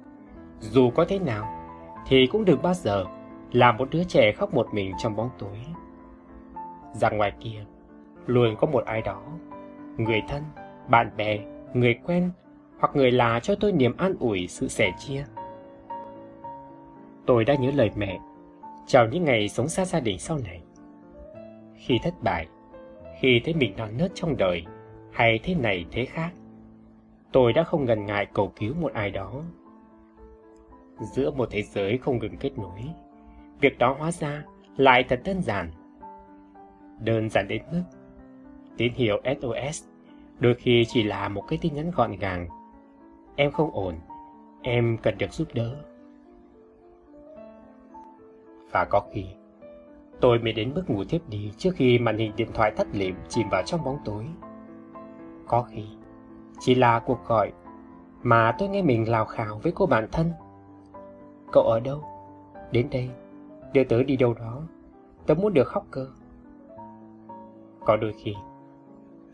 [0.60, 1.68] dù có thế nào
[2.06, 3.04] thì cũng đừng bao giờ
[3.52, 5.58] là một đứa trẻ khóc một mình trong bóng tối
[6.92, 7.64] rằng ngoài kia
[8.26, 9.22] luôn có một ai đó,
[9.96, 10.42] người thân,
[10.88, 11.38] bạn bè,
[11.74, 12.30] người quen
[12.78, 15.24] hoặc người lạ cho tôi niềm an ủi sự sẻ chia.
[17.26, 18.18] Tôi đã nhớ lời mẹ,
[18.86, 20.62] chào những ngày sống xa gia đình sau này.
[21.74, 22.46] Khi thất bại,
[23.20, 24.64] khi thấy mình non nớt trong đời,
[25.12, 26.30] hay thế này thế khác,
[27.32, 29.42] tôi đã không ngần ngại cầu cứu một ai đó.
[31.12, 32.80] Giữa một thế giới không ngừng kết nối,
[33.60, 34.44] việc đó hóa ra
[34.76, 35.70] lại thật đơn giản
[37.04, 37.82] đơn giản đến mức
[38.76, 39.84] tín hiệu SOS
[40.40, 42.48] đôi khi chỉ là một cái tin nhắn gọn gàng.
[43.36, 43.94] Em không ổn,
[44.62, 45.76] em cần được giúp đỡ.
[48.70, 49.26] Và có khi,
[50.20, 53.14] tôi mới đến bước ngủ thiếp đi trước khi màn hình điện thoại thắt lịm
[53.28, 54.26] chìm vào trong bóng tối.
[55.46, 55.84] Có khi,
[56.60, 57.52] chỉ là cuộc gọi
[58.22, 60.32] mà tôi nghe mình lào khào với cô bạn thân.
[61.52, 62.04] Cậu ở đâu?
[62.72, 63.10] Đến đây,
[63.72, 64.62] đưa tớ đi đâu đó.
[65.26, 66.06] Tớ muốn được khóc cơ.
[67.80, 68.34] Có đôi khi,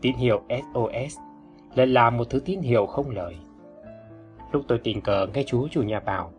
[0.07, 1.19] tín hiệu SOS
[1.75, 3.37] lại là một thứ tín hiệu không lời.
[4.51, 6.31] Lúc tôi tình cờ nghe chú chủ nhà bảo,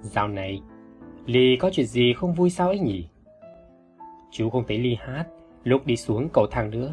[0.00, 0.62] Dạo này,
[1.26, 3.08] Ly có chuyện gì không vui sao ấy nhỉ?
[4.30, 5.26] Chú không thấy Ly hát
[5.64, 6.92] lúc đi xuống cầu thang nữa.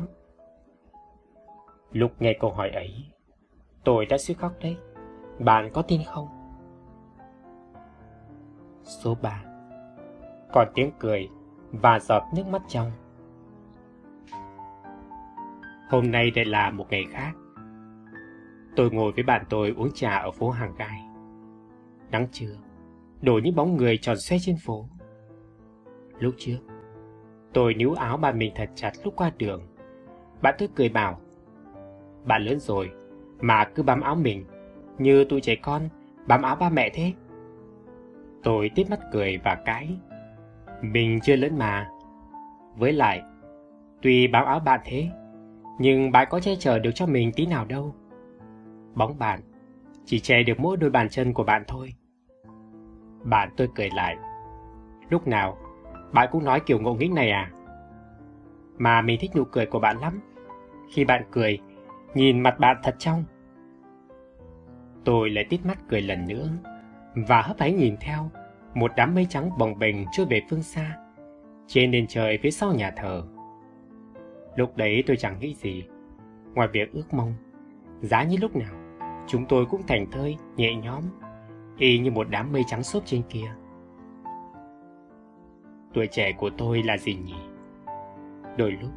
[1.92, 3.06] Lúc nghe câu hỏi ấy,
[3.84, 4.78] tôi đã suýt khóc đấy.
[5.40, 6.28] Bạn có tin không?
[8.84, 9.44] Số 3
[10.54, 11.30] Còn tiếng cười
[11.72, 12.92] và giọt nước mắt trong.
[15.90, 17.32] Hôm nay lại là một ngày khác.
[18.76, 21.02] Tôi ngồi với bạn tôi uống trà ở phố Hàng Gai.
[22.12, 22.56] Nắng trưa,
[23.22, 24.90] đổ những bóng người tròn xe trên phố.
[26.20, 26.58] Lúc trước,
[27.54, 29.68] tôi níu áo bạn mình thật chặt lúc qua đường.
[30.42, 31.22] Bạn tôi cười bảo,
[32.26, 32.92] bạn lớn rồi
[33.40, 34.46] mà cứ bám áo mình
[34.98, 35.90] như tụi trẻ con
[36.28, 37.14] bám áo ba mẹ thế.
[38.44, 39.98] Tôi tiếp mắt cười và cãi.
[40.82, 41.90] Mình chưa lớn mà.
[42.76, 43.22] Với lại,
[44.02, 45.10] tuy bám áo bạn thế,
[45.80, 47.96] nhưng bạn có che chở được cho mình tí nào đâu.
[48.96, 49.40] Bóng bạn
[50.06, 51.94] chỉ che được mỗi đôi bàn chân của bạn thôi.
[53.24, 54.16] Bạn tôi cười lại.
[55.10, 55.58] Lúc nào,
[56.14, 57.52] bạn cũng nói kiểu ngộ nghĩnh này à?
[58.78, 60.22] Mà mình thích nụ cười của bạn lắm.
[60.94, 61.60] Khi bạn cười,
[62.14, 63.24] nhìn mặt bạn thật trong.
[65.06, 66.50] Tôi lại tít mắt cười lần nữa
[67.16, 68.30] và hấp hãy nhìn theo
[68.74, 70.98] một đám mây trắng bồng bềnh trôi về phương xa,
[71.68, 73.24] trên nền trời phía sau nhà thờ.
[74.58, 75.84] Lúc đấy tôi chẳng nghĩ gì,
[76.54, 77.34] ngoài việc ước mong,
[78.02, 78.74] giá như lúc nào,
[79.28, 81.04] chúng tôi cũng thành thơi, nhẹ nhõm,
[81.78, 83.52] y như một đám mây trắng xốp trên kia.
[85.94, 87.36] Tuổi trẻ của tôi là gì nhỉ?
[88.58, 88.92] Đôi lúc,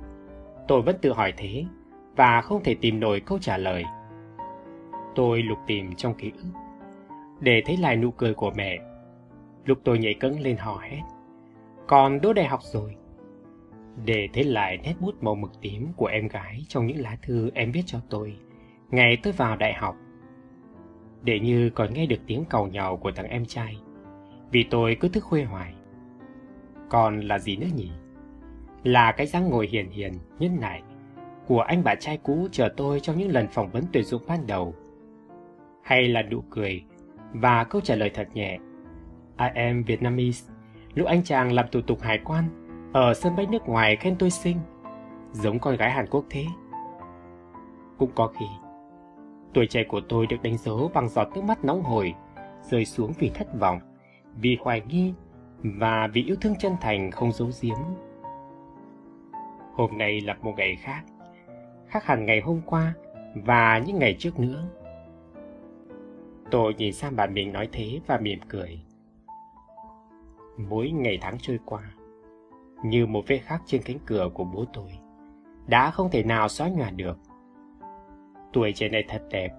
[0.68, 1.64] tôi vẫn tự hỏi thế
[2.16, 3.84] và không thể tìm nổi câu trả lời.
[5.14, 6.48] Tôi lục tìm trong ký ức
[7.40, 8.78] để thấy lại nụ cười của mẹ.
[9.64, 11.00] Lúc tôi nhảy cẫng lên hò hét.
[11.86, 12.96] Còn đỗ đại học rồi.
[14.04, 17.50] Để thấy lại nét bút màu mực tím của em gái trong những lá thư
[17.54, 18.36] em viết cho tôi
[18.90, 19.96] ngày tôi vào đại học.
[21.22, 23.78] Để như còn nghe được tiếng cầu nhàu của thằng em trai.
[24.50, 25.74] Vì tôi cứ thức khuya hoài.
[26.88, 27.90] Còn là gì nữa nhỉ?
[28.84, 30.82] Là cái dáng ngồi hiền hiền, nhân nại
[31.46, 34.46] của anh bạn trai cũ chờ tôi trong những lần phỏng vấn tuyển dụng ban
[34.46, 34.74] đầu.
[35.82, 36.84] Hay là nụ cười
[37.32, 38.58] và câu trả lời thật nhẹ.
[39.38, 40.52] I am Vietnamese.
[40.94, 42.59] Lúc anh chàng làm thủ tục hải quan
[42.92, 44.58] ở sân bay nước ngoài khen tôi xinh,
[45.32, 46.44] giống con gái Hàn Quốc thế.
[47.98, 48.46] Cũng có khi,
[49.54, 52.14] tuổi trẻ của tôi được đánh dấu bằng giọt nước mắt nóng hổi,
[52.62, 53.80] rơi xuống vì thất vọng,
[54.36, 55.14] vì hoài nghi
[55.62, 57.76] và vì yêu thương chân thành không giấu giếm.
[59.74, 61.02] Hôm nay là một ngày khác,
[61.86, 62.94] khác hẳn ngày hôm qua
[63.34, 64.64] và những ngày trước nữa.
[66.50, 68.80] Tôi nhìn sang bạn mình nói thế và mỉm cười.
[70.56, 71.82] Mỗi ngày tháng trôi qua,
[72.84, 74.98] như một vết khắc trên cánh cửa của bố tôi,
[75.66, 77.18] đã không thể nào xóa nhòa được.
[78.52, 79.50] Tuổi trẻ này thật đẹp,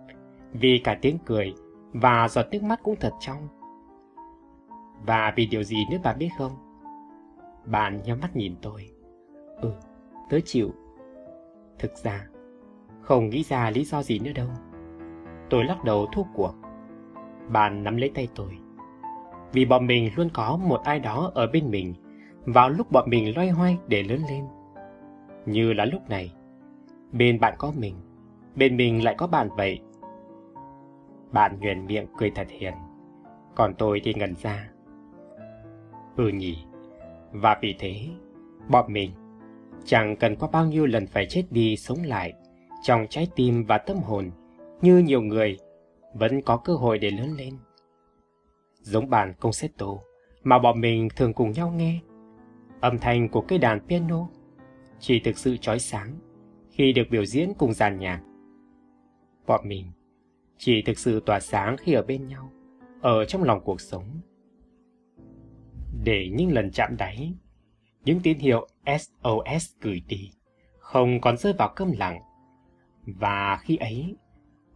[0.53, 1.53] vì cả tiếng cười
[1.93, 3.47] và giọt nước mắt cũng thật trong.
[5.05, 6.51] Và vì điều gì nữa bạn biết không?
[7.65, 8.89] Bạn nhắm mắt nhìn tôi.
[9.62, 9.73] Ừ,
[10.29, 10.71] tớ chịu.
[11.79, 12.27] Thực ra,
[13.01, 14.47] không nghĩ ra lý do gì nữa đâu.
[15.49, 16.53] Tôi lắc đầu thua cuộc.
[17.49, 18.57] Bạn nắm lấy tay tôi.
[19.53, 21.93] Vì bọn mình luôn có một ai đó ở bên mình
[22.45, 24.45] vào lúc bọn mình loay hoay để lớn lên.
[25.45, 26.34] Như là lúc này,
[27.12, 27.95] bên bạn có mình,
[28.56, 29.80] bên mình lại có bạn vậy.
[31.32, 32.73] Bạn nhuền miệng cười thật hiền,
[33.56, 34.69] còn tôi thì ngẩn ra.
[36.17, 36.58] Ừ nhỉ,
[37.32, 38.08] và vì thế,
[38.69, 39.12] bọn mình
[39.86, 42.34] chẳng cần có bao nhiêu lần phải chết đi sống lại
[42.84, 44.32] trong trái tim và tâm hồn
[44.82, 45.58] như nhiều người
[46.13, 47.54] vẫn có cơ hội để lớn lên.
[48.82, 49.88] Giống bản concerto
[50.43, 51.99] mà bọn mình thường cùng nhau nghe,
[52.81, 54.27] âm thanh của cây đàn piano
[54.99, 56.19] chỉ thực sự chói sáng
[56.69, 58.21] khi được biểu diễn cùng dàn nhạc.
[59.47, 59.91] Bọn mình
[60.57, 62.51] chỉ thực sự tỏa sáng khi ở bên nhau,
[63.01, 64.21] ở trong lòng cuộc sống.
[66.03, 67.33] Để những lần chạm đáy,
[68.05, 70.31] những tín hiệu SOS gửi đi,
[70.79, 72.21] không còn rơi vào câm lặng.
[73.05, 74.15] Và khi ấy,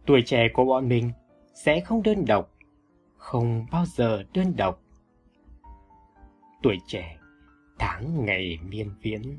[0.06, 1.10] tuổi trẻ của bọn mình
[1.54, 2.50] sẽ không đơn độc,
[3.16, 4.82] không bao giờ đơn độc.
[6.62, 7.18] Tuổi trẻ,
[7.78, 9.38] tháng ngày miên viễn.